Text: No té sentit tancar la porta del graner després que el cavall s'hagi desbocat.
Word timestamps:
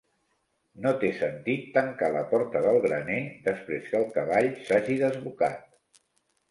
No 0.85 0.93
té 1.03 1.11
sentit 1.19 1.67
tancar 1.75 2.09
la 2.17 2.23
porta 2.33 2.63
del 2.65 2.81
graner 2.87 3.19
després 3.51 3.87
que 3.93 4.01
el 4.03 4.09
cavall 4.19 4.53
s'hagi 4.65 4.99
desbocat. 5.07 6.05